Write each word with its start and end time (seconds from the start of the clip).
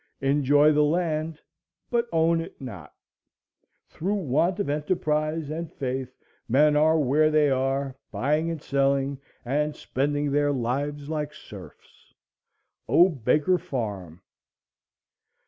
Enjoy 0.21 0.71
the 0.71 0.83
land, 0.83 1.39
but 1.91 2.07
own 2.11 2.41
it 2.41 2.59
not. 2.59 2.91
Through 3.87 4.15
want 4.15 4.59
of 4.59 4.67
enterprise 4.67 5.51
and 5.51 5.71
faith 5.71 6.17
men 6.49 6.75
are 6.75 6.97
where 6.97 7.29
they 7.29 7.51
are, 7.51 7.95
buying 8.11 8.49
and 8.49 8.59
selling, 8.63 9.19
and 9.45 9.75
spending 9.75 10.31
their 10.31 10.51
lives 10.51 11.07
like 11.07 11.35
serfs. 11.35 12.15
O 12.89 13.09
Baker 13.09 13.59
Farm! 13.59 14.23